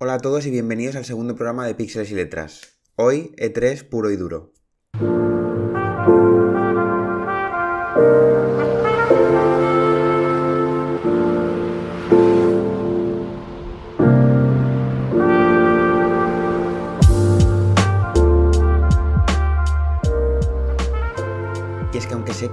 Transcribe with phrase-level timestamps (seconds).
[0.00, 2.78] Hola a todos y bienvenidos al segundo programa de Píxeles y Letras.
[2.94, 4.52] Hoy E3 puro y duro.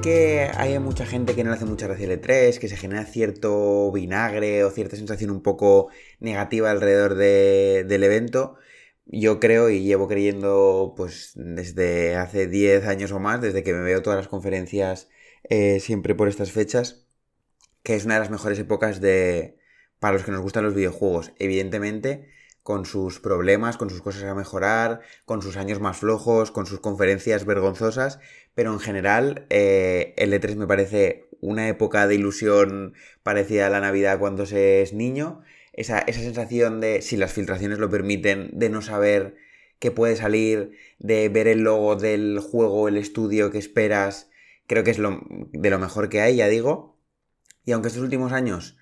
[0.02, 3.05] Que hay mucha gente que no le hace mucha gracia el E3, que se genera
[3.05, 5.89] cierto vinagre o cierta sensación un poco
[6.20, 8.58] negativa alrededor de- del evento,
[9.05, 13.81] yo creo y llevo creyendo pues desde hace 10 años o más, desde que me
[13.81, 15.09] veo todas las conferencias
[15.49, 17.07] eh, siempre por estas fechas,
[17.84, 19.57] que es una de las mejores épocas de
[19.99, 21.34] para los que nos gustan los videojuegos.
[21.40, 22.30] Evidentemente,
[22.66, 26.80] con sus problemas, con sus cosas a mejorar, con sus años más flojos, con sus
[26.80, 28.18] conferencias vergonzosas,
[28.55, 33.82] pero en general eh, el E3 me parece una época de ilusión parecida a la
[33.82, 35.44] Navidad cuando se es niño.
[35.74, 39.36] Esa, esa sensación de, si las filtraciones lo permiten, de no saber
[39.77, 44.32] qué puede salir, de ver el logo del juego, el estudio que esperas,
[44.66, 46.98] creo que es lo, de lo mejor que hay, ya digo.
[47.63, 48.76] Y aunque estos últimos años,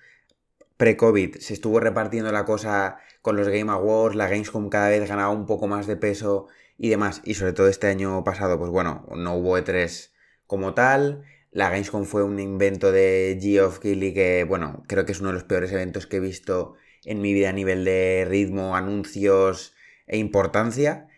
[0.76, 5.30] pre-COVID, se estuvo repartiendo la cosa con los Game Awards, la Gamescom cada vez ganaba
[5.30, 9.06] un poco más de peso y demás, y sobre todo este año pasado, pues bueno,
[9.16, 10.10] no hubo E3
[10.46, 11.24] como tal.
[11.50, 15.34] La Gamescom fue un invento de Geoff Keighley que, bueno, creo que es uno de
[15.34, 19.74] los peores eventos que he visto en mi vida a nivel de ritmo, anuncios
[20.06, 21.08] e importancia.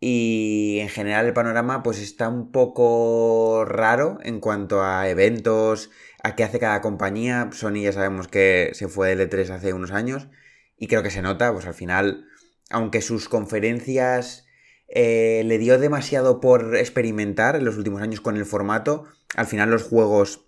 [0.00, 5.90] Y en general el panorama pues está un poco raro en cuanto a eventos,
[6.22, 7.50] a qué hace cada compañía.
[7.52, 10.28] Sony ya sabemos que se fue del E3 hace unos años
[10.76, 12.26] y creo que se nota, pues al final,
[12.70, 14.46] aunque sus conferencias
[14.88, 19.04] eh, le dio demasiado por experimentar en los últimos años con el formato,
[19.36, 20.46] al final los juegos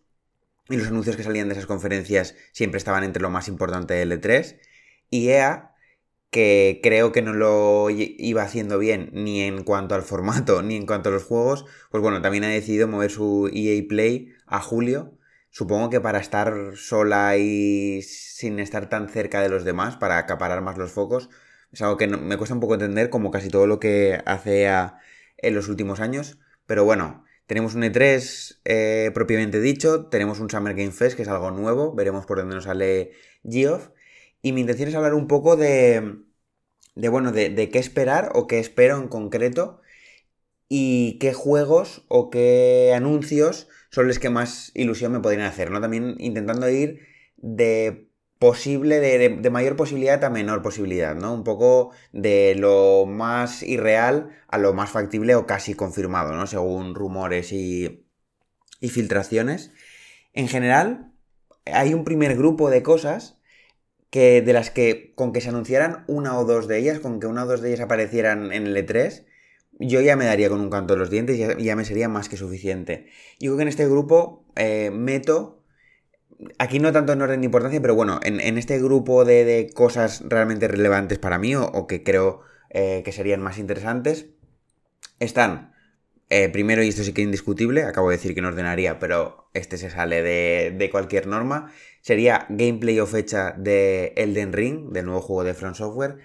[0.70, 4.12] y los anuncios que salían de esas conferencias siempre estaban entre lo más importante del
[4.12, 4.58] E3.
[5.10, 5.74] Y EA,
[6.30, 10.86] que creo que no lo iba haciendo bien ni en cuanto al formato ni en
[10.86, 15.18] cuanto a los juegos, pues bueno, también ha decidido mover su EA Play a julio.
[15.50, 20.62] Supongo que para estar sola y sin estar tan cerca de los demás, para acaparar
[20.62, 21.28] más los focos,
[21.72, 24.98] es algo que me cuesta un poco entender, como casi todo lo que hace EA
[25.38, 26.38] en los últimos años.
[26.66, 31.28] Pero bueno, tenemos un E3 eh, propiamente dicho, tenemos un Summer Game Fest, que es
[31.28, 33.12] algo nuevo, veremos por dónde nos sale
[33.44, 33.90] Geoff.
[34.42, 36.22] Y mi intención es hablar un poco de,
[36.94, 39.80] de bueno, de, de qué esperar o qué espero en concreto
[40.68, 45.80] y qué juegos o qué anuncios son los que más ilusión me podrían hacer, ¿no?
[45.80, 47.00] También intentando ir
[47.36, 48.08] de
[48.38, 51.34] posible, de, de- mayor posibilidad a menor posibilidad, ¿no?
[51.34, 56.46] Un poco de lo más irreal a lo más factible o casi confirmado, ¿no?
[56.46, 58.06] Según rumores y,
[58.80, 59.72] y filtraciones.
[60.32, 61.12] En general,
[61.66, 63.38] hay un primer grupo de cosas
[64.10, 67.26] que de las que con que se anunciaran una o dos de ellas, con que
[67.26, 69.26] una o dos de ellas aparecieran en el E3,
[69.80, 72.28] yo ya me daría con un canto de los dientes ya, ya me sería más
[72.28, 73.06] que suficiente.
[73.40, 75.64] Yo creo que en este grupo eh, meto,
[76.58, 79.70] aquí no tanto en orden de importancia, pero bueno, en, en este grupo de, de
[79.72, 84.26] cosas realmente relevantes para mí o, o que creo eh, que serían más interesantes,
[85.18, 85.74] están
[86.28, 89.50] eh, primero, y esto sí que es indiscutible, acabo de decir que no ordenaría, pero
[89.52, 95.06] este se sale de, de cualquier norma, sería gameplay o fecha de Elden Ring, del
[95.06, 96.18] nuevo juego de From Software,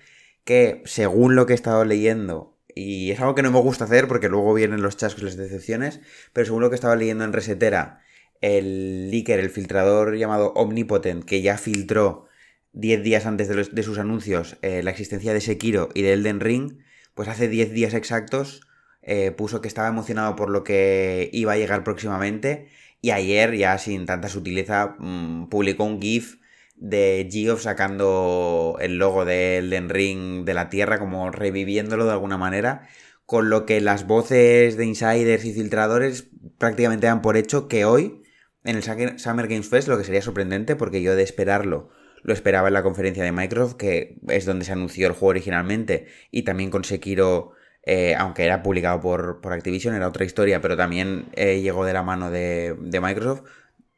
[0.44, 4.08] que según lo que he estado leyendo, y es algo que no me gusta hacer
[4.08, 6.02] porque luego vienen los chascos y las decepciones,
[6.34, 8.02] pero según lo que estaba leyendo en Resetera,
[8.42, 12.28] el leaker, el filtrador llamado Omnipotent, que ya filtró
[12.74, 16.80] 10 días antes de, sus anuncios eh, la existencia de Sekiro y de Elden Ring,
[17.14, 18.68] pues hace 10 días exactos
[19.02, 22.68] eh, puso que estaba emocionado por lo que iba a llegar próximamente
[23.02, 26.40] y ayer, ya sin tanta sutileza, mm, publicó un GIF
[26.76, 32.38] de Geoff sacando el logo de Elden Ring de la Tierra, como reviviéndolo de alguna
[32.38, 32.88] manera,
[33.26, 36.28] con lo que las voces de insiders y filtradores
[36.58, 38.22] prácticamente dan por hecho que hoy,
[38.64, 41.90] en el Summer Games Fest, lo que sería sorprendente, porque yo de esperarlo
[42.24, 46.08] lo esperaba en la conferencia de Microsoft, que es donde se anunció el juego originalmente,
[46.32, 47.52] y también con Sekiro
[47.86, 51.94] eh, aunque era publicado por, por Activision, era otra historia, pero también eh, llegó de
[51.94, 53.44] la mano de, de Microsoft,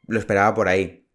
[0.08, 1.07] lo esperaba por ahí.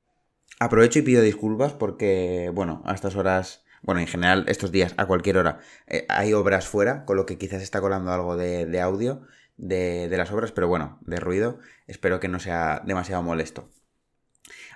[0.59, 5.07] Aprovecho y pido disculpas porque, bueno, a estas horas, bueno, en general estos días, a
[5.07, 8.81] cualquier hora, eh, hay obras fuera, con lo que quizás está colando algo de, de
[8.81, 9.23] audio
[9.57, 13.69] de, de las obras, pero bueno, de ruido, espero que no sea demasiado molesto.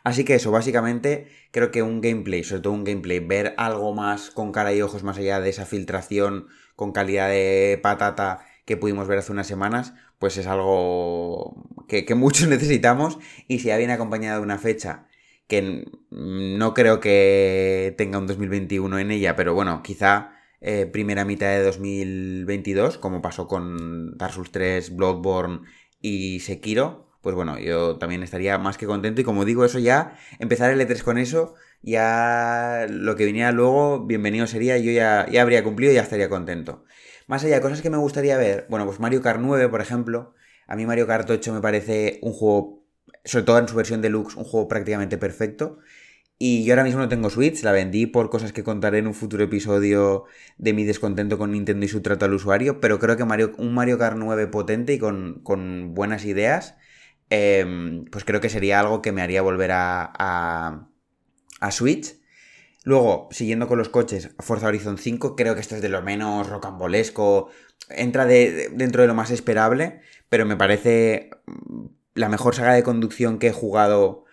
[0.04, 4.30] Así que eso, básicamente, creo que un gameplay, sobre todo un gameplay, ver algo más
[4.30, 6.46] con cara y ojos más allá de esa filtración
[6.76, 12.14] con calidad de patata que pudimos ver hace unas semanas, pues es algo que, que
[12.14, 13.18] muchos necesitamos
[13.48, 15.06] y si ya viene acompañada de una fecha
[15.48, 21.48] que no creo que tenga un 2021 en ella, pero bueno, quizá eh, primera mitad
[21.48, 25.60] de 2022, como pasó con Dark Souls 3, Bloodborne
[26.00, 30.16] y Sekiro, pues bueno, yo también estaría más que contento y como digo, eso ya,
[30.38, 35.42] empezar el E3 con eso, ya lo que viniera luego, bienvenido sería, yo ya, ya
[35.42, 36.84] habría cumplido y ya estaría contento.
[37.26, 40.34] Más allá, cosas que me gustaría ver, bueno, pues Mario Kart 9, por ejemplo,
[40.68, 42.85] a mí Mario Kart 8 me parece un juego,
[43.26, 45.78] sobre todo en su versión deluxe, un juego prácticamente perfecto.
[46.38, 49.14] Y yo ahora mismo no tengo Switch, la vendí por cosas que contaré en un
[49.14, 50.24] futuro episodio
[50.58, 53.72] de mi descontento con Nintendo y su trato al usuario, pero creo que Mario, un
[53.74, 56.76] Mario Kart 9 potente y con, buenas ideas,
[57.30, 60.88] em, pues creo que sería algo que me haría volver a, a,
[61.60, 62.16] a, Switch.
[62.84, 66.48] Luego, siguiendo con los coches, Forza Horizon 5, creo que esto es de lo menos
[66.48, 67.48] rocambolesco,
[67.88, 71.30] entra de, dentro de lo más esperable, pero me parece
[72.16, 74.24] la mejor saga de conducción que he jugado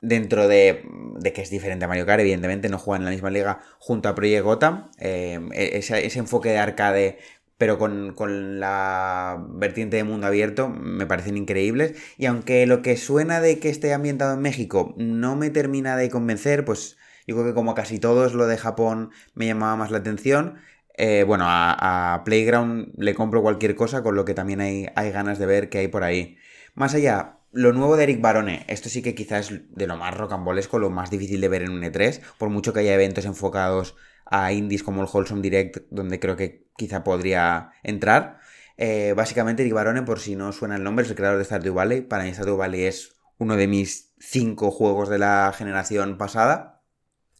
[0.00, 0.84] dentro de,
[1.18, 4.08] de, que es diferente a Mario Kart, evidentemente no juegan en la misma liga junto
[4.08, 7.18] a Project Gotham, eh, e-, ese, enfoque de arcade
[7.58, 12.96] pero con, con, la vertiente de mundo abierto me parecen increíbles y aunque lo que
[12.98, 17.46] suena de que esté ambientado en México no me termina de convencer, pues yo creo
[17.46, 20.58] que como casi todos lo de Japón me llamaba más la atención,
[20.98, 25.38] eh, bueno, a, Playground le compro cualquier cosa, con lo que también hay, hay ganas
[25.38, 26.38] de ver qué hay por ahí.
[26.76, 30.14] Más allá, lo nuevo de Eric Barone, esto sí que quizás es de lo más
[30.14, 33.96] rocambolesco, lo más difícil de ver en un E3, por mucho que haya eventos enfocados
[34.26, 38.40] a indies como el Wholesome Direct, donde creo que quizá podría entrar.
[38.76, 41.72] Eh, básicamente, Eric Barone, por si no suena el nombre, es el creador de Stardew
[41.72, 42.02] Valley.
[42.02, 46.82] Para mí, Stardew Valley es uno de mis cinco juegos de la generación pasada.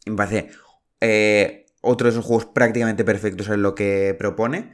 [0.07, 0.49] Me parece
[0.99, 4.73] eh, otro de esos juegos prácticamente perfectos en lo que propone.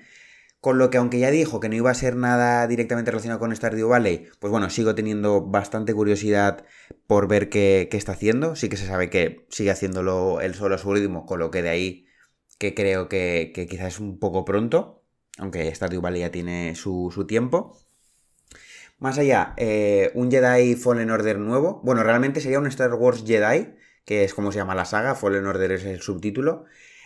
[0.63, 3.53] Con lo que aunque ya dijo que no iba a ser nada directamente relacionado con
[3.53, 6.63] Stardew Valley, pues bueno, sigo teniendo bastante curiosidad
[7.05, 8.55] por ver qué, está haciendo.
[8.55, 11.63] Sí que se sabe que sigue haciéndolo él solo a su ritmo, con lo que
[11.63, 12.05] de ahí
[12.59, 15.03] que creo que, quizás es un poco pronto,
[15.37, 17.77] aunque Stardew Valley ya tiene su, tiempo.
[18.99, 21.81] Más allá, eh, un Jedi Fallen Order nuevo.
[21.83, 23.75] Bueno, realmente sería un Star Wars Jedi,
[24.05, 26.63] que es como se llama la saga, Fallen Order es el subtítulo.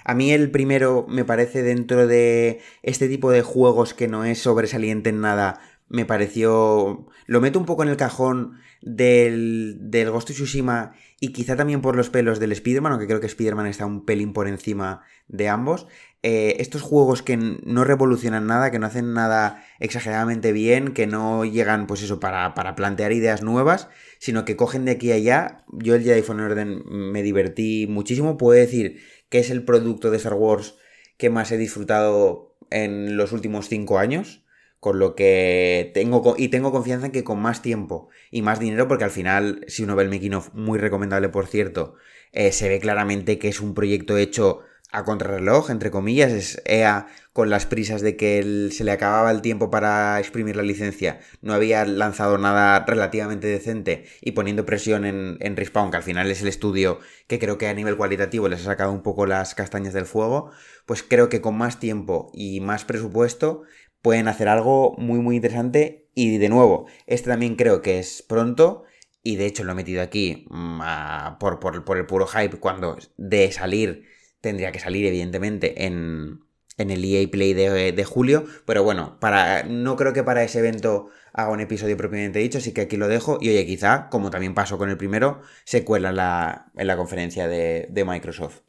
[0.07, 4.39] A mí el primero me parece dentro de este tipo de juegos que no es
[4.39, 5.59] sobresaliente en nada,
[5.89, 7.07] me pareció...
[7.25, 11.81] Lo meto un poco en el cajón del, del Ghost of Tsushima y quizá también
[11.81, 15.49] por los pelos del Spider-Man, aunque creo que Spider-Man está un pelín por encima de
[15.49, 15.87] ambos.
[16.23, 21.43] Eh, estos juegos que no revolucionan nada, que no hacen nada exageradamente bien, que no
[21.43, 23.89] llegan, pues eso, para, para plantear ideas nuevas,
[24.19, 25.65] sino que cogen de aquí a allá.
[25.71, 30.17] Yo el Jedi Fallen Order me divertí muchísimo, puedo decir que es el producto de
[30.17, 30.75] Star Wars
[31.17, 34.43] que más he disfrutado en los últimos cinco años.
[34.79, 38.87] Con lo que tengo, y tengo confianza en que con más tiempo y más dinero,
[38.87, 41.95] porque al final, si uno ve el making muy recomendable por cierto,
[42.31, 47.07] eh, se ve claramente que es un proyecto hecho a contrarreloj, entre comillas, es EA
[47.33, 51.53] con las prisas de que se le acababa el tiempo para exprimir la licencia, no
[51.53, 56.41] había lanzado nada relativamente decente y poniendo presión en, en Respawn, que al final es
[56.41, 59.93] el estudio que creo que a nivel cualitativo les ha sacado un poco las castañas
[59.93, 60.51] del fuego,
[60.85, 63.63] pues creo que con más tiempo y más presupuesto
[64.01, 66.09] pueden hacer algo muy muy interesante.
[66.15, 68.85] Y de nuevo, este también creo que es pronto
[69.21, 70.79] y de hecho lo he metido aquí mm,
[71.39, 74.16] por, por, por el puro hype cuando de salir
[74.47, 76.41] tendría que salir evidentemente en,
[76.77, 81.09] en el EA Play de, julio, pero bueno, para, no creo que para ese evento
[81.33, 84.53] haga un episodio propiamente dicho, así que aquí lo dejo y oye, quizá, como también
[84.53, 88.61] pasó con el primero, se cuela en la, en la conferencia de, de Microsoft.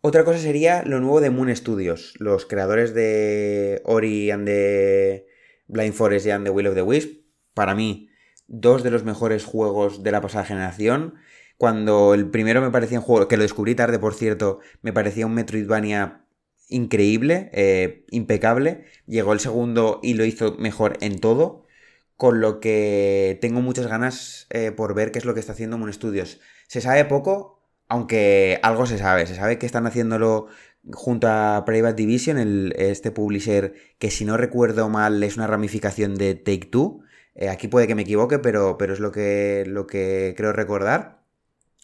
[0.00, 5.26] Otra cosa sería lo nuevo de Moon Studios, los creadores de Ori and the
[5.68, 7.22] Blind Forest y and the Will of the Wisp.
[7.54, 8.08] Para mí,
[8.48, 11.14] dos de los mejores juegos de la pasada generación.
[11.62, 15.26] Cuando el primero me parecía un juego, que lo descubrí tarde por cierto, me parecía
[15.26, 16.24] un Metroidvania
[16.68, 18.86] increíble, eh, impecable.
[19.06, 21.64] Llegó el segundo y lo hizo mejor en todo.
[22.16, 25.78] Con lo que tengo muchas ganas eh, por ver qué es lo que está haciendo
[25.78, 26.40] Moon Studios.
[26.66, 29.28] Se sabe poco, aunque algo se sabe.
[29.28, 30.48] Se sabe que están haciéndolo
[30.92, 36.34] junto a Private Division, este publisher que si no recuerdo mal es una ramificación de
[36.34, 37.04] Take Two.
[37.36, 41.21] Eh, aquí puede que me equivoque, pero, es lo que creo recordar.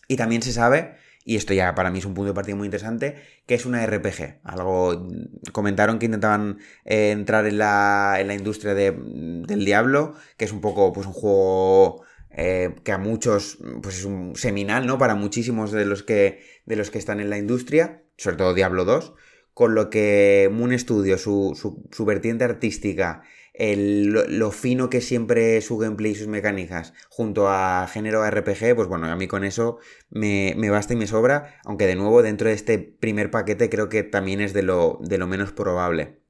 [0.09, 0.95] Y también se sabe,
[1.29, 3.85] y esto ya para mí es un punto de partida muy interesante, que es una
[3.87, 4.41] RPG.
[4.45, 5.07] Algo
[5.53, 10.62] comentaron que intentaban eh, entrar en la, en la industria del Diablo, que es un
[10.62, 14.97] poco pues un juego eh, que a muchos pues es un seminal, ¿no?
[14.97, 18.87] Para muchísimos de los que de los que están en la industria, sobre todo Diablo
[18.87, 19.12] 2,
[19.53, 21.53] con lo que Moon Studio, su,
[21.91, 23.23] su vertiente artística
[23.59, 29.07] lo, fino que siempre su gameplay y sus mecánicas junto a género RPG, pues bueno,
[29.07, 29.79] a mí con eso
[30.11, 34.05] me, basta y me sobra, aunque de nuevo dentro de este primer paquete creo que
[34.05, 36.21] también es de lo, de lo menos probable.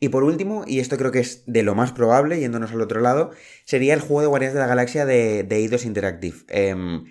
[0.00, 3.00] Y por último, y esto creo que es de lo más probable, yéndonos al otro
[3.00, 3.30] lado,
[3.64, 6.38] sería el juego de Guardianes de la Galaxia de, de Eidos Interactive.
[6.48, 7.04] Em,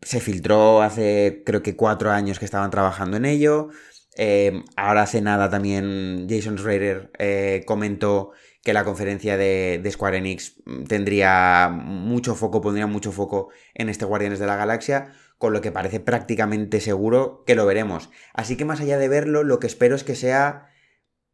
[0.00, 3.70] se filtró hace creo que cuatro años que estaban trabajando en ello.
[4.16, 8.30] Em, ahora hace nada también Jason Schrader eh, comentó
[8.62, 10.56] que la conferencia de, Square Enix
[10.88, 15.72] tendría mucho foco, pondría mucho foco en este Guardianes de la Galaxia, con lo que
[15.72, 18.10] parece prácticamente seguro que lo veremos.
[18.32, 20.70] Así que más allá de verlo, lo que espero es que sea,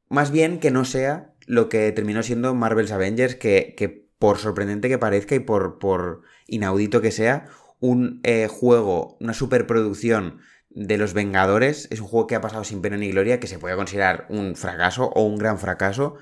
[0.09, 4.99] más bien que no sea lo que terminó siendo Marvel's Avengers, que, por sorprendente que
[4.99, 7.47] parezca y por, por inaudito que sea,
[7.79, 10.41] un eh, juego, una superproducción
[10.71, 13.59] de los Vengadores, es un juego que ha pasado sin pena ni gloria, que se
[13.59, 16.17] puede considerar un fracaso o un gran fracaso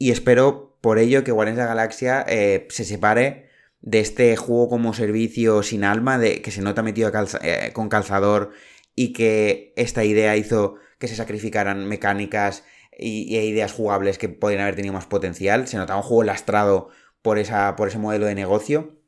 [0.00, 3.50] y espero por ello que Guardians de la Galaxia eh, se separe
[3.82, 8.52] de este juego como servicio sin alma, de que se nota metido eh, con calzador
[8.94, 12.64] y que esta idea hizo que se sacrificaran mecánicas
[12.98, 15.68] y, ideas jugables que podrían haber tenido más potencial.
[15.68, 16.88] Se notaba un juego lastrado
[17.20, 18.99] por, esa, por ese modelo de negocio.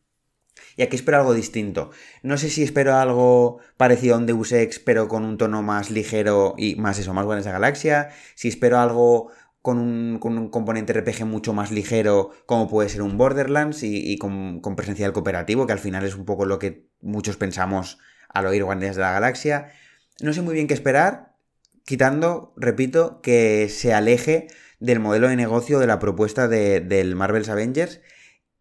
[0.76, 1.90] Y aquí espero algo distinto.
[2.22, 5.90] No sé si espero algo parecido a un Deus Ex, pero con un tono más
[5.90, 8.10] ligero y más eso, más de la Galaxia.
[8.34, 9.30] Si espero algo
[9.62, 15.06] con un, componente RPG mucho más ligero, como puede ser un Borderlands, y, con, presencia
[15.06, 17.98] del cooperativo, que al final es un poco lo que muchos pensamos
[18.28, 19.72] al oír Guardianes de la Galaxia.
[20.20, 21.36] No sé muy bien qué esperar,
[21.84, 24.48] quitando, repito, que se aleje
[24.80, 28.00] del modelo de negocio de la propuesta de, del Marvel's Avengers.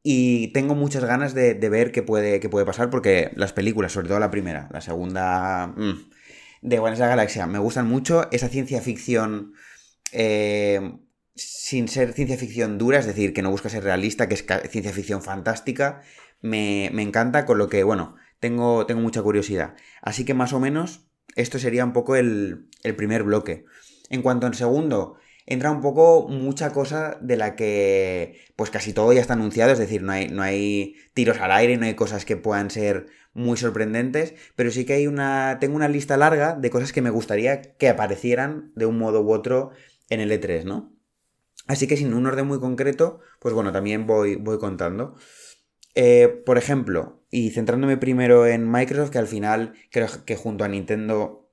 [0.04, 4.08] Y tengo muchas ganas de, ver qué puede, qué puede pasar, porque las películas, sobre
[4.08, 6.10] todo la primera, la segunda mm,
[6.62, 8.28] de de la Galaxia, me gustan mucho.
[8.32, 9.54] Esa ciencia ficción
[10.12, 10.82] eh,
[11.36, 14.94] sin ser ciencia ficción dura, es decir, que no busca ser realista, que es ciencia
[14.94, 16.02] ficción fantástica,
[16.42, 19.76] me, encanta, con lo que, bueno, tengo, tengo, mucha curiosidad.
[20.02, 23.66] Así que más o menos esto sería un poco el, primer bloque.
[24.10, 25.18] En cuanto al segundo,
[25.52, 29.80] entra un poco mucha cosa de la que pues casi todo ya está anunciado, es
[29.80, 33.58] decir, no hay, no hay tiros al aire, no hay cosas que puedan ser muy
[33.58, 37.62] sorprendentes, pero sí que hay una, tengo una lista larga de cosas que me gustaría
[37.62, 39.72] que aparecieran de un modo u otro
[40.10, 40.94] en el E3, ¿no?
[41.68, 45.16] Así que sin un orden muy concreto, pues bueno, también voy, voy contando.
[45.96, 50.68] Eh, por ejemplo, y centrándome primero en Microsoft, que al final creo que junto a
[50.68, 51.50] Nintendo,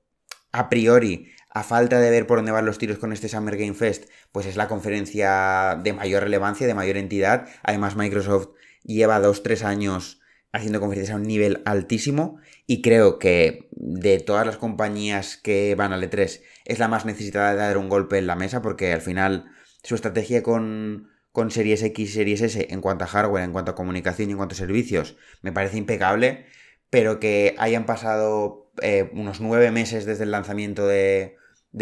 [0.51, 3.73] a priori, a falta de ver por dónde van los tiros con este Summer Game
[3.73, 7.47] Fest, pues es la conferencia de mayor relevancia, de mayor entidad.
[7.63, 8.49] Además, Microsoft
[8.83, 10.19] lleva 2-3 años
[10.51, 15.93] haciendo conferencias a un nivel altísimo y creo que de todas las compañías que van
[15.93, 19.01] al E3 es la más necesitada de dar un golpe en la mesa porque al
[19.01, 19.45] final
[19.83, 23.71] su estrategia con, con Series X y Series S en cuanto a hardware, en cuanto
[23.71, 26.45] a comunicación y en cuanto a servicios me parece impecable,
[26.89, 31.35] pero que hayan pasado eh, unos nueve meses desde el lanzamiento de,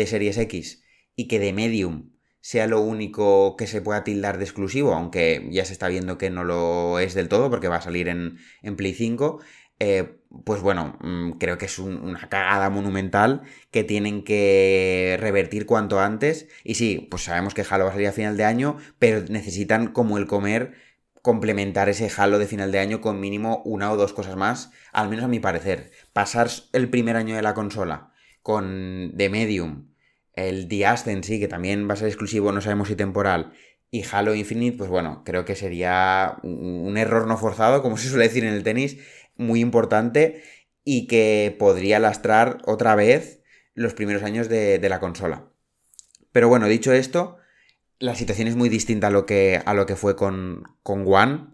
[0.05, 0.83] Series X
[1.15, 2.11] y que de Medium
[2.41, 6.29] sea lo único que se pueda tildar de exclusivo, aunque ya se está viendo que
[6.29, 9.39] no lo es del todo porque va a salir en, en Play 5,
[9.79, 15.99] eh, pues bueno, mm, creo que es una cagada monumental que tienen que revertir cuanto
[15.99, 16.47] antes.
[16.63, 19.87] Y sí, pues sabemos que Halo va a salir a final de año, pero necesitan
[19.87, 20.73] como el comer
[21.27, 25.09] complementar ese Halo de final de año con mínimo una o dos cosas más, al
[25.09, 25.91] menos a mi parecer.
[26.13, 29.89] Pasar el primer año de la consola con The Medium,
[30.31, 30.85] el The
[31.23, 33.51] sí, que también va a ser exclusivo, no sabemos si temporal,
[33.91, 38.29] y Halo Infinite, pues bueno, creo que sería un error no forzado, como se suele
[38.29, 38.97] decir en el tenis,
[39.35, 40.43] muy importante
[40.85, 43.43] y que podría lastrar otra vez
[43.73, 45.49] los primeros años de, la consola.
[46.31, 47.35] Pero bueno, dicho esto,
[47.99, 51.47] la situación es muy distinta a lo que, a lo que fue con, con One,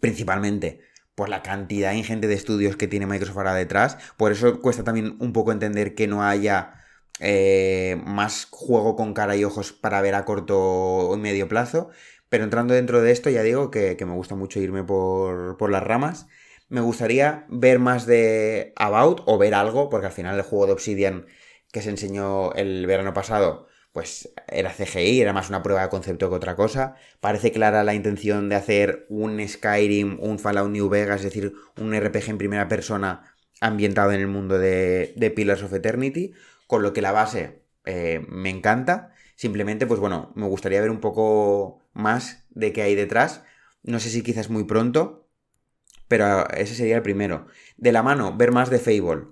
[0.00, 0.80] principalmente
[1.16, 3.96] por la cantidad ingente de estudios que tiene Microsoft ahora detrás.
[4.16, 6.74] Por eso cuesta también un poco entender que no haya
[7.20, 11.90] eh, más juego con cara y ojos para ver a corto o medio plazo.
[12.28, 16.26] Pero entrando dentro de esto, ya digo que, me gusta mucho irme por, las ramas.
[16.68, 20.72] Me gustaría ver más de About o ver algo, porque al final el juego de
[20.72, 21.26] Obsidian
[21.72, 26.28] que se enseñó el verano pasado, pues era CGI, era más una prueba de concepto
[26.28, 26.96] que otra cosa.
[27.20, 31.98] Parece clara la intención de hacer un Skyrim, un Fallout New Vegas, es decir, un
[31.98, 36.34] RPG en primera persona ambientado en el mundo de, de Pillars of Eternity
[36.66, 39.14] con lo que la base eh, me encanta.
[39.34, 43.44] Simplemente, pues bueno, me gustaría ver un poco más de qué hay detrás.
[43.82, 45.26] No sé si quizás muy pronto,
[46.06, 47.46] pero ese sería el primero.
[47.78, 49.28] De la mano, ver más de Fable.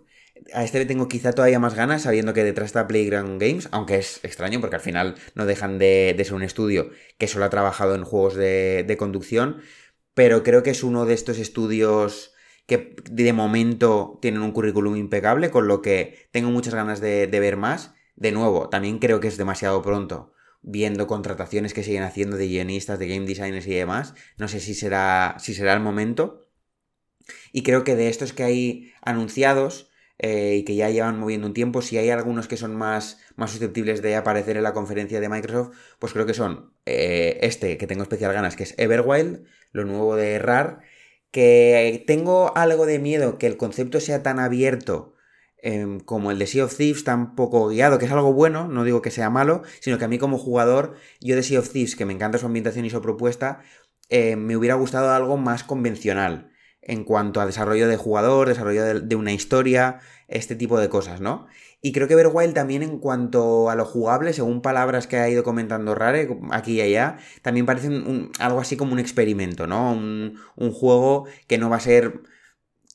[0.52, 3.96] A este le tengo quizá todavía más ganas, sabiendo que detrás está Playground Games, aunque
[3.96, 7.94] es extraño porque al final no dejan de, ser un estudio que solo ha trabajado
[7.94, 9.60] en juegos de, conducción,
[10.14, 12.32] pero creo que es uno de estos estudios
[12.66, 17.40] que de momento tienen un currículum impecable, con lo que tengo muchas ganas de, de
[17.40, 17.94] ver más.
[18.16, 20.32] De nuevo, también creo que es demasiado pronto
[20.62, 24.14] viendo contrataciones que siguen haciendo de guionistas, de game designers y demás.
[24.38, 26.48] No sé si será, si será el momento.
[27.52, 31.54] Y creo que de estos que hay anunciados eh, y que ya llevan moviendo un
[31.54, 35.28] tiempo, si hay algunos que son más, más susceptibles de aparecer en la conferencia de
[35.28, 39.84] Microsoft, pues creo que son eh, este, que tengo especial ganas, que es Everwild, lo
[39.84, 40.80] nuevo de RAR,
[41.30, 45.14] que tengo algo de miedo que el concepto sea tan abierto
[45.66, 48.84] Em, como el de Sea of Thieves tan poco guiado, que es algo bueno, no
[48.84, 51.96] digo que sea malo, sino que a mí como jugador, yo de Sea of Thieves,
[51.96, 53.62] que me encanta su ambientación y su propuesta,
[54.10, 56.50] eh, me hubiera gustado algo más convencional
[56.86, 61.46] en cuanto a desarrollo de jugador, desarrollo de, una historia, este tipo de cosas, ¿no?
[61.80, 65.44] Y creo que Verwild también en cuanto a lo jugable, según palabras que ha ido
[65.44, 67.88] comentando Rare aquí y allá, también parece
[68.38, 69.92] algo así como un experimento, ¿no?
[69.92, 72.22] Un, juego que no va a ser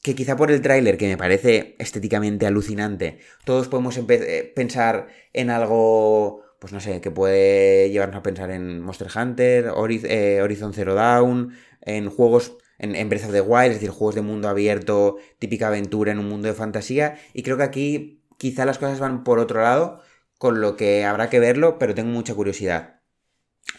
[0.01, 5.49] que quizá por el tráiler, que me parece estéticamente alucinante, todos podemos eh, pensar en
[5.49, 9.71] algo, pues no sé, que puede llevarnos a pensar en Monster Hunter,
[10.05, 14.15] eh, Horizon Zero Dawn, en juegos, en, en, Breath of the Wild, es decir, juegos
[14.15, 18.65] de mundo abierto, típica aventura en un mundo de fantasía, y creo que aquí quizá
[18.65, 20.01] las cosas van por otro lado,
[20.37, 23.01] con lo que habrá que verlo, pero tengo mucha curiosidad.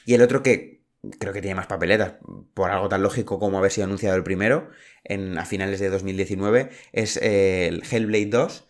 [0.05, 0.81] Y el otro que
[1.19, 2.15] creo que tiene más papeletas,
[2.55, 4.69] por algo tan lógico como haber sido anunciado el primero
[5.05, 8.69] en, a finales de 2019, es eh, el Hellblade 2,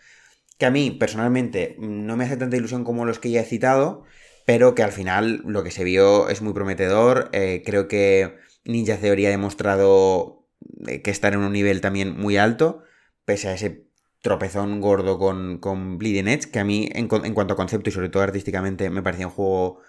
[0.59, 4.05] que a mí personalmente no me hace tanta ilusión como los que ya he citado,
[4.47, 8.97] pero que al final lo que se vio es muy prometedor, eh, creo que Ninja
[8.97, 10.47] Theory ha demostrado
[10.87, 12.83] eh, que está en un nivel también muy alto,
[13.25, 13.87] pese a ese
[14.23, 18.11] tropezón gordo con, con Bleeding Edge, que a mí en, cuanto a concepto y sobre
[18.11, 19.81] todo artísticamente me parecía un juego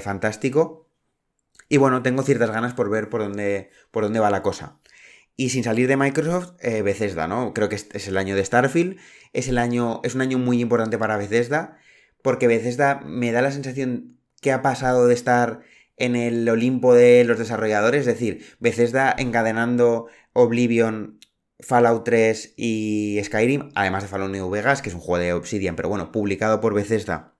[0.00, 0.88] fantástico.
[1.68, 4.78] Y bueno, tengo ciertas ganas por ver por dónde, por dónde va la cosa.
[5.36, 7.52] Y sin salir de Microsoft, eh, Bethesda, ¿no?
[7.52, 8.98] Creo que es el año de Starfield,
[9.34, 11.78] es, el año, es un año muy importante para Bethesda,
[12.22, 15.60] porque Bethesda me da la sensación que ha pasado de estar
[15.96, 21.18] en el Olimpo de los desarrolladores, es decir, Bethesda encadenando Oblivion,
[21.60, 25.76] Fallout 3 y Skyrim, además de Fallout New Vegas, que es un juego de Obsidian,
[25.76, 27.36] pero bueno, publicado por Bethesda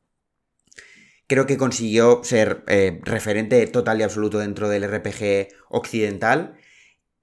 [1.27, 6.55] creo que consiguió ser eh, referente total y absoluto dentro del RPG occidental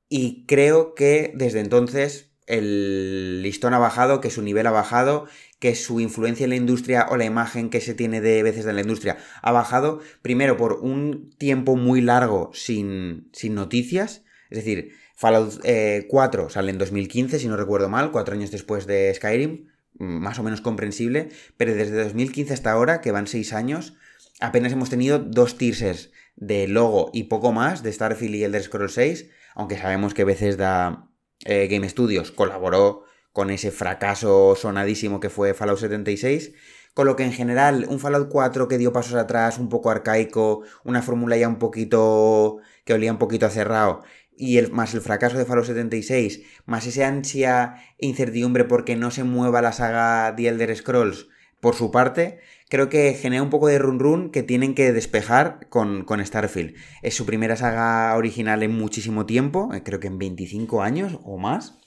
[0.10, 5.28] y creo que desde entonces el listón ha bajado, que su nivel ha bajado,
[5.60, 8.74] que su influencia en la industria o la imagen que se tiene de veces de
[8.74, 14.94] la industria ha bajado, primero por un tiempo muy largo sin, sin noticias, es decir,
[15.16, 19.68] Fallout 4 eh, sale en 2015, si no recuerdo mal, cuatro años después de Skyrim,
[19.98, 23.96] más o menos comprensible, pero desde 2015 hasta ahora, que van seis años,
[24.40, 28.94] apenas hemos tenido dos teasers de logo y poco más de Starfield y Elder Scrolls
[28.94, 31.10] 6, aunque sabemos que veces da
[31.46, 36.54] eh, Game Studios colaboró con ese fracaso sonadísimo que fue Fallout 76,
[36.94, 40.62] con lo que en general un Fallout 4 que dio pasos atrás, un poco arcaico,
[40.84, 44.04] una fórmula ya un poquito que olía un poquito a cerrado,
[44.36, 49.12] y el, más el fracaso de Fallout 76, más esa ansia e incertidumbre porque no
[49.12, 51.28] se mueva la saga The Elder Scrolls
[51.60, 52.40] por su parte,
[52.74, 56.74] creo que genera un poco de run run que tienen que despejar con, con Starfield.
[57.04, 61.38] Es su primera saga original en muchísimo tiempo, eh, creo que en 25 años o
[61.38, 61.78] más.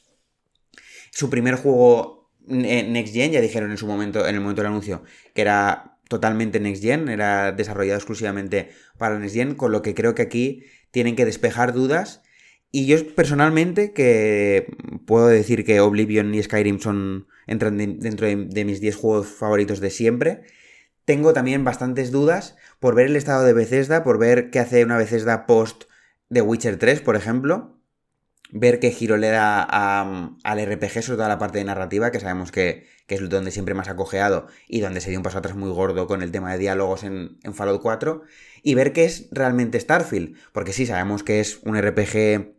[1.11, 5.03] Su primer juego Next Gen, ya dijeron en su momento, en el momento del anuncio,
[5.35, 10.15] que era totalmente Next Gen, era desarrollado exclusivamente para Next Gen, con lo que creo
[10.15, 12.23] que aquí tienen que despejar dudas
[12.71, 14.69] y yo personalmente, que
[15.05, 19.91] puedo decir que Oblivion y Skyrim son entran dentro de, mis 10 juegos favoritos de
[19.91, 20.43] siempre,
[21.07, 24.99] tengo también bastantes dudas por ver el estado de Bethesda, por ver qué hace una
[24.99, 25.85] Bethesda post
[26.29, 27.79] de Witcher 3, por ejemplo,
[28.51, 32.51] ver qué giro le da al RPG, sobre todo la parte de narrativa, que sabemos
[32.51, 35.71] que, es donde siempre más ha cojeado y donde se dio un paso atrás muy
[35.71, 38.23] gordo con el tema de diálogos en, en Fallout 4,
[38.65, 42.56] y ver qué es realmente Starfield, porque sí, sabemos que es un RPG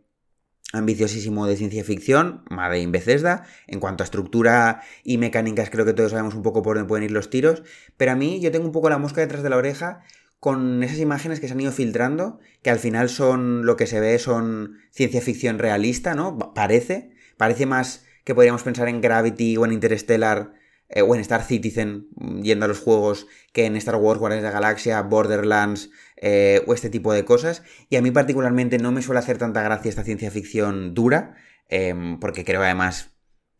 [0.72, 3.46] ambiciosísimo de ciencia ficción, Made in Bethesda.
[3.66, 7.04] En cuanto a estructura y mecánicas, creo que todos sabemos un poco por dónde pueden
[7.04, 7.62] ir los tiros.
[7.96, 10.02] Pero a mí, yo tengo un poco la mosca detrás de la oreja
[10.40, 13.98] con esas imágenes que se han ido filtrando, que al final son lo que se
[13.98, 16.38] ve son ciencia ficción realista, ¿no?
[16.54, 17.10] Parece.
[17.36, 20.52] Parece más que podríamos pensar en Gravity o en Interstellar
[20.88, 24.42] eh, o en Star Citizen, mm, yendo a los juegos, que en Star Wars, Guardianes
[24.42, 27.62] de la Galaxia, Borderlands eh, o este tipo de cosas.
[27.88, 31.36] Y a mí particularmente no me suele hacer tanta gracia esta ciencia ficción dura,
[31.68, 33.17] em, porque creo además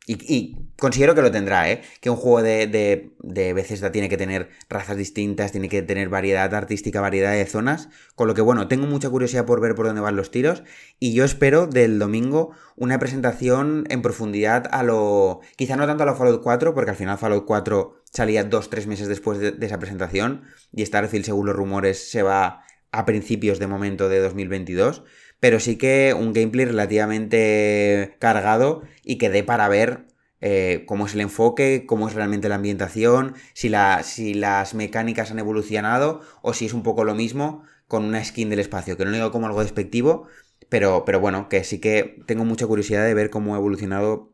[0.08, 1.82] y, considero que lo tendrá, ¿eh?
[2.00, 6.08] Que un juego de, de, de Bethesda tiene que tener razas distintas, tiene que tener
[6.08, 7.90] variedad artística, variedad de zonas.
[8.14, 10.62] Con lo que, bueno, tengo mucha curiosidad por ver por dónde van los tiros.
[10.98, 15.40] Y yo espero del domingo una presentación en profundidad a lo.
[15.56, 19.08] Quizá no tanto a lo Fallout 4, porque al final Fallout 4 salía 2-3 meses
[19.08, 20.44] después de, de esa presentación.
[20.72, 25.04] Y Starfield, según los rumores, se va a principios de momento de 2022
[25.40, 30.06] pero sí que un gameplay relativamente cargado y que dé para ver
[30.40, 35.30] eh, cómo es el enfoque, cómo es realmente la ambientación, si, la, si las mecánicas
[35.30, 39.04] han evolucionado o si es un poco lo mismo con una skin del espacio, que
[39.04, 40.28] no lo digo como algo despectivo,
[40.68, 44.32] pero, pero bueno, que sí que tengo mucha curiosidad de ver cómo ha evolucionado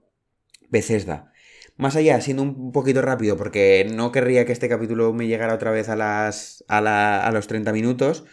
[0.69, 1.33] Bethesda.
[1.77, 5.71] Más allá, siendo un poquito rápido, porque no querría que este capítulo me llegara otra
[5.71, 8.25] vez a, las, a, a los 30 minutos,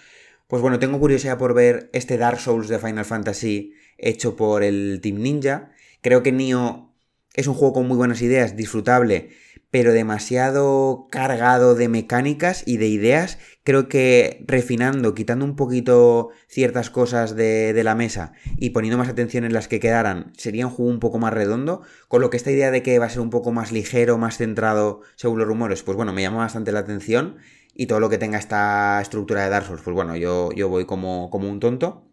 [0.51, 4.99] pues bueno, tengo curiosidad por ver este Dark Souls de Final Fantasy hecho por el
[5.01, 5.71] Team Ninja.
[6.01, 6.93] Creo que Nioh
[7.33, 9.29] es un juego con muy buenas ideas, disfrutable,
[9.69, 13.37] pero demasiado cargado de mecánicas y de ideas.
[13.63, 19.07] Creo que refinando, quitando un poquito ciertas cosas de, de, la mesa y poniendo más
[19.07, 21.81] atención en las que quedaran, sería un juego un poco más redondo.
[22.09, 24.35] Con lo que esta idea de que va a ser un poco más ligero, más
[24.35, 27.37] centrado, según los rumores, pues bueno, me llama bastante la atención
[27.73, 30.86] y todo lo que tenga esta estructura de Dark Souls, pues bueno, yo, yo voy
[30.86, 32.05] como, como un tonto.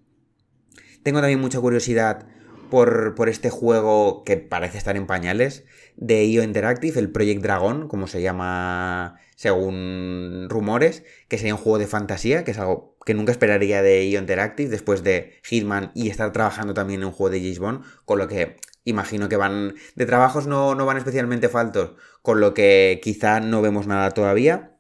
[1.03, 2.27] Tengo también mucha curiosidad
[2.71, 5.65] por, por, este juego que parece estar en pañales
[5.97, 11.79] de IO Interactive, el Project Dragon, como se llama según rumores, que sería un juego
[11.79, 16.11] de fantasía, que es algo que nunca esperaría de IO Interactive después de Hitman y
[16.11, 19.75] estar trabajando también en un juego de James Bond, con lo que imagino que van
[19.97, 24.78] de trabajos no, no van especialmente faltos, con lo que quizá no vemos nada todavía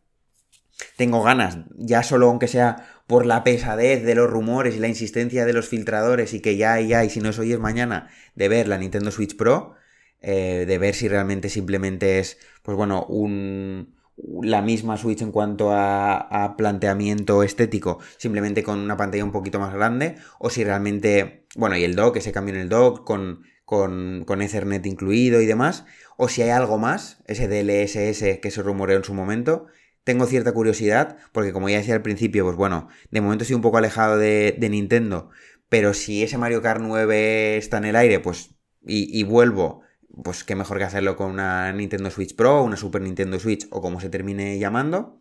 [0.96, 5.44] tengo ganas, ya solo aunque sea por la pesadez de los rumores y la insistencia
[5.44, 8.08] de los filtradores y que ya y ya, y si no es hoy es mañana,
[8.34, 9.74] de ver la Nintendo Switch Pro,
[10.20, 13.94] eh, de ver si realmente simplemente es, pues bueno, un,
[14.42, 19.60] la misma Switch en cuanto a, a, planteamiento estético, simplemente con una pantalla un poquito
[19.60, 23.44] más grande, o si realmente, bueno, y el dock, ese cambio en el dock con,
[23.64, 25.84] con, con Ethernet incluido y demás,
[26.16, 29.66] o si hay algo más, ese DLSS que se rumoreó en su momento,
[30.08, 33.60] tengo cierta curiosidad, porque como ya decía al principio, pues bueno, de momento estoy un
[33.60, 35.28] poco alejado de, Nintendo,
[35.68, 38.54] pero si ese Mario Kart 9 está en el aire, pues,
[38.86, 39.82] y, y, vuelvo,
[40.24, 43.82] pues qué mejor que hacerlo con una Nintendo Switch Pro, una Super Nintendo Switch, o
[43.82, 45.20] como se termine llamando.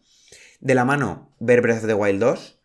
[0.62, 2.62] De la mano, ver Breath of the Wild 2.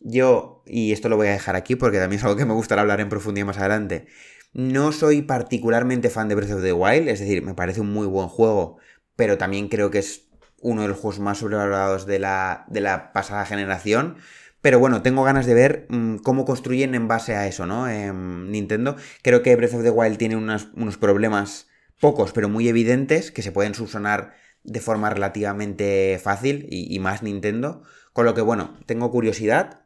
[0.00, 2.80] Yo, y esto lo voy a dejar aquí porque también es algo que me gustará
[2.80, 4.06] hablar en profundidad más adelante,
[4.54, 8.06] no soy particularmente fan de Breath of the Wild, es decir, me parece un muy
[8.06, 8.78] buen juego,
[9.14, 10.25] pero también creo que es
[10.60, 14.16] uno de los juegos más sobrevalorados de la, de la pasada generación.
[14.60, 17.88] Pero bueno, tengo ganas de ver mmm, cómo construyen en base a eso, ¿no?
[17.88, 18.96] Eh, Nintendo.
[19.22, 21.68] Creo que Breath of the Wild tiene unas, unos problemas
[22.00, 27.82] pocos, pero muy evidentes, que se pueden subsanar de forma relativamente fácil y, más Nintendo.
[28.12, 29.85] Con lo que, bueno, tengo curiosidad.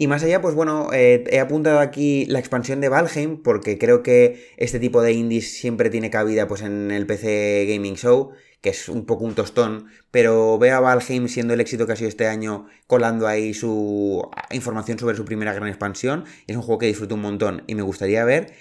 [0.00, 4.02] Y más allá, pues bueno, eh, he apuntado aquí la expansión de Valheim, porque creo
[4.02, 8.30] que este tipo de indies siempre tiene cabida pues, en el PC Gaming Show
[8.62, 11.96] que es un poco un tostón, pero veo a Valheim siendo el éxito que ha
[11.96, 16.24] sido este año, colando ahí su información sobre su primera gran expansión.
[16.46, 18.52] Es un juego que disfruto un montón y me gustaría ver.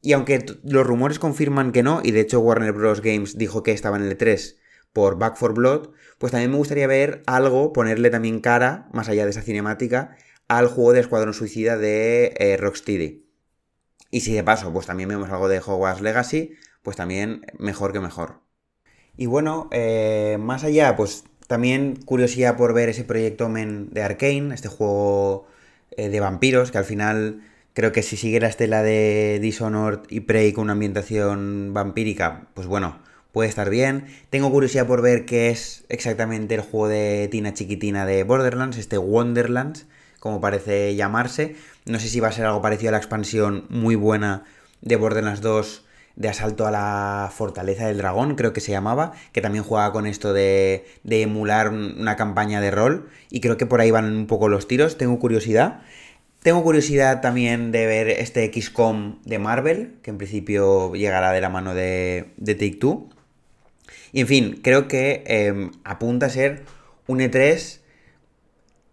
[0.00, 3.02] Y aunque los rumores confirman que no, y de hecho Warner Bros.
[3.02, 4.56] Games dijo que estaba en el E3
[4.92, 9.24] por Back for Blood, pues también me gustaría ver algo, ponerle también cara, más allá
[9.24, 10.16] de esa cinemática,
[10.48, 13.26] al juego de Escuadrón Suicida de eh, Rocksteady.
[14.10, 18.00] Y si de paso, pues también vemos algo de Hogwarts Legacy, pues también mejor que
[18.00, 18.40] mejor.
[19.16, 24.54] Y bueno, eh, más allá, pues también curiosidad por ver ese proyecto Men de Arkane,
[24.54, 25.46] este juego
[25.96, 27.42] eh, de vampiros, que al final
[27.74, 32.66] creo que si sigue la estela de Dishonored y Prey con una ambientación vampírica, pues
[32.66, 32.98] bueno,
[33.32, 34.06] puede estar bien.
[34.30, 38.98] Tengo curiosidad por ver qué es exactamente el juego de Tina Chiquitina de Borderlands, este
[38.98, 39.86] Wonderlands,
[40.28, 41.56] como parece llamarse.
[41.86, 44.44] No sé si va a ser algo parecido a la expansión muy buena
[44.82, 45.84] de Borderlands 2
[46.16, 50.04] de asalto a la fortaleza del dragón, creo que se llamaba, que también jugaba con
[50.04, 54.26] esto de, de emular una campaña de rol, y creo que por ahí van un
[54.26, 55.82] poco los tiros, tengo curiosidad.
[56.42, 61.50] Tengo curiosidad también de ver este XCOM de Marvel, que en principio llegará de la
[61.50, 63.08] mano de, de Take Two.
[64.12, 66.64] Y en fin, creo que eh, apunta a ser
[67.06, 67.80] un E3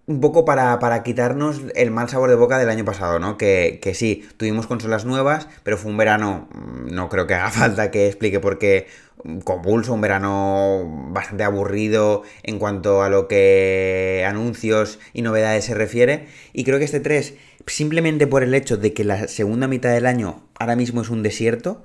[0.08, 3.38] un poco para, para, quitarnos el mal sabor de boca del año pasado, ¿no?
[3.38, 7.52] Que, que, sí, tuvimos consolas nuevas, pero fue un verano, mm, no creo que haga
[7.52, 8.88] falta que explique por qué
[9.24, 15.74] mm, convulso, un verano bastante aburrido en cuanto a lo que anuncios y novedades se
[15.74, 16.28] refiere.
[16.54, 17.34] Y creo que este 3,
[17.66, 21.24] simplemente por el hecho de que la segunda mitad del año ahora mismo es un
[21.24, 21.84] desierto,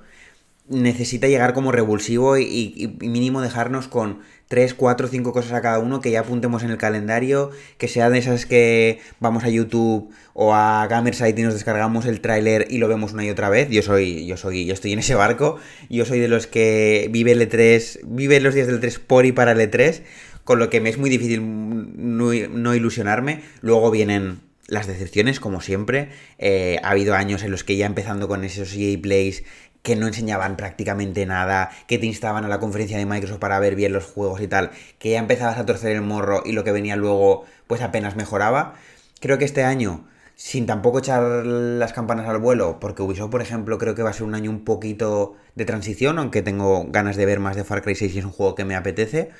[0.71, 6.01] necesita llegar como revulsivo y, mínimo dejarnos con 3, 4, 5 cosas a cada uno
[6.01, 10.55] que ya apuntemos en el calendario, que sea de esas que vamos a YouTube o
[10.55, 13.69] a Gamersite y nos descargamos el tráiler y lo vemos una y otra vez.
[13.69, 15.57] Yo soy, yo soy, yo estoy en ese barco.
[15.89, 19.25] Yo soy de los que vive el E3, vive los días del 3 e por
[19.25, 20.01] y para el E3,
[20.43, 23.41] con lo que me es muy difícil no, no ilusionarme.
[23.61, 24.39] Luego vienen
[24.71, 26.09] las decepciones, como siempre.
[26.39, 29.43] Eh, ha habido años en los que ya empezando con esos EA Plays
[29.81, 33.75] que no enseñaban prácticamente nada, que te instaban a la conferencia de Microsoft para ver
[33.75, 36.71] bien los juegos y tal, que ya empezabas a torcer el morro y lo que
[36.71, 38.75] venía luego pues apenas mejoraba.
[39.19, 43.77] Creo que este año, sin tampoco echar las campanas al vuelo, porque Ubisoft, por ejemplo,
[43.77, 47.25] creo que va a ser un año un poquito de transición, aunque tengo ganas de
[47.25, 49.31] ver más de Far Cry 6 y es un juego que me apetece.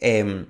[0.00, 0.46] Em,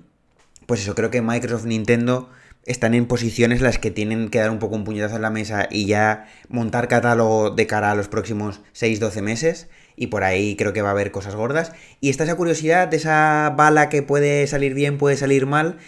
[0.66, 2.30] pues eso, creo que Microsoft, Nintendo
[2.68, 5.66] están en posiciones las que tienen que dar un poco un puñetazo en la mesa
[5.70, 9.68] y ya montar catálogo de cara a los próximos 6-12 meses.
[9.96, 11.72] Y por ahí creo que va a haber cosas gordas.
[12.00, 15.78] Y está esa curiosidad de esa bala que puede salir bien, puede salir mal,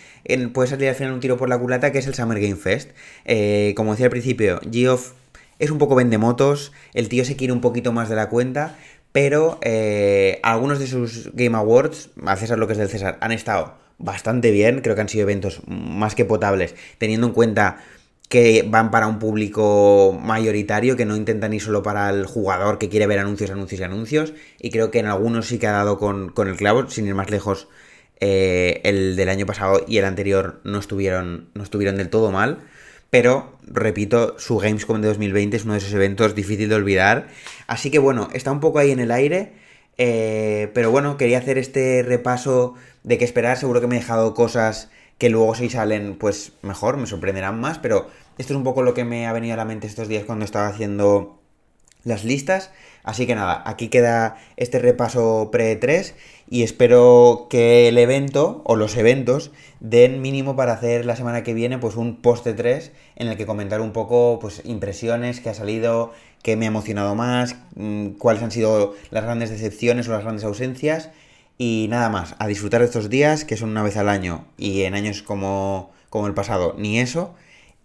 [0.53, 2.91] puede salir al final un tiro por la culata, que es el Summer Game Fest.
[3.25, 5.13] Eh, como decía al principio, Geoff
[5.61, 8.77] es un poco vendemotos, el tío se quiere un poquito más de la cuenta,
[9.13, 13.33] pero eh, algunos de sus Game Awards, al César lo que es del César, han
[13.33, 17.79] estado bastante bien, creo que han sido eventos más que potables, teniendo en cuenta
[18.29, 22.89] que van para un público mayoritario, que no intentan ir solo para el jugador que
[22.89, 25.99] quiere ver anuncios, anuncios y anuncios, y creo que en algunos sí que ha dado
[25.99, 27.69] con, el clavo, sin ir más lejos,
[28.21, 32.59] eh, el del año pasado y el anterior no estuvieron, no estuvieron del todo mal,
[33.11, 37.27] pero, repito, su Gamescom de 2020 es uno de esos eventos difícil de olvidar,
[37.67, 39.55] así que bueno, está un poco ahí en el aire,
[40.03, 43.59] eh, pero bueno, quería hacer este repaso de qué esperar.
[43.59, 47.79] Seguro que me he dejado cosas que luego si salen, pues mejor, me sorprenderán más.
[47.79, 48.07] Pero
[48.39, 50.47] esto es un poco lo que me ha venido a la mente estos días cuando
[50.47, 51.39] estaba haciendo
[52.03, 52.71] las listas.
[53.03, 56.15] Así que nada, aquí queda este repaso pre-3
[56.49, 61.55] y espero que el evento o los eventos den mínimo para hacer la semana que
[61.55, 65.55] viene pues un post 3 en el que comentar un poco pues impresiones que ha
[65.55, 70.23] salido, qué me ha emocionado más, mm, cuáles han sido las grandes decepciones o las
[70.23, 71.11] grandes ausencias
[71.63, 74.85] y nada más, a disfrutar de estos días, que son una vez al año, y
[74.85, 77.35] en años como, como el pasado, ni eso.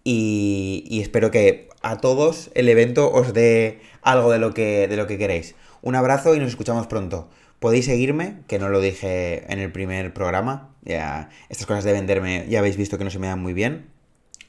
[0.02, 5.06] Y, espero que a todos el evento os dé algo de lo, que, de lo
[5.06, 5.56] que queréis.
[5.82, 7.28] Un abrazo y nos escuchamos pronto.
[7.58, 10.70] Podéis seguirme, que no lo dije en el primer programa.
[10.82, 13.90] Ya, estas cosas de venderme ya habéis visto que no se me dan muy bien.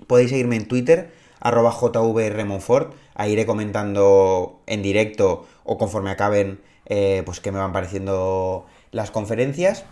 [0.08, 2.94] Podéis seguirme en Twitter, arroba jvremonfort.
[3.16, 9.12] Ahí iré comentando en directo o conforme acaben, eh, pues que me van pareciendo las
[9.12, 9.86] conferencias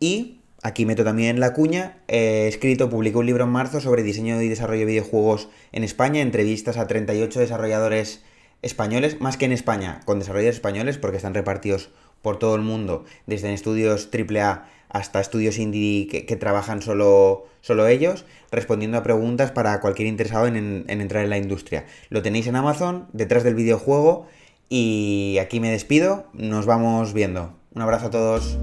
[0.00, 4.40] y aquí meto también la cuña, he escrito, publiqué un libro en marzo sobre diseño
[4.42, 8.22] y desarrollo de videojuegos en España, entrevistas a 38 desarrolladores
[8.62, 11.90] españoles, más que en España, con desarrolladores españoles porque están repartidos
[12.22, 17.86] por todo el mundo, desde en estudios AAA hasta estudios indie que, trabajan solo, solo,
[17.86, 21.86] ellos, respondiendo a preguntas para cualquier interesado en, en entrar en la industria.
[22.08, 24.26] Lo tenéis en Amazon, detrás del videojuego,
[24.68, 27.54] y aquí me despido, nos vamos viendo.
[27.74, 28.58] Un abrazo a todos.